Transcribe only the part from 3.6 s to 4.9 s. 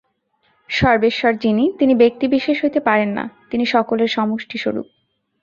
সকলের সমষ্টিস্বরূপ।